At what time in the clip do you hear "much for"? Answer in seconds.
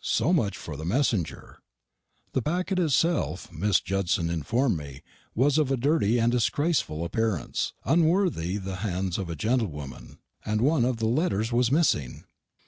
0.32-0.78